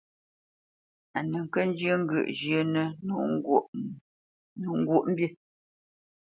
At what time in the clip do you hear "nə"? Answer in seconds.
1.29-1.39